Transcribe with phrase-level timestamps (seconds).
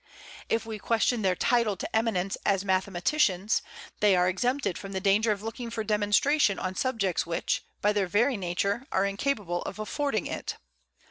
[0.49, 3.61] If we question their title to eminence as mathematicians,
[3.99, 8.07] they are exempted from the danger of looking for demonstration on subjects which, by their
[8.07, 10.55] very nature, are incapable of affording it.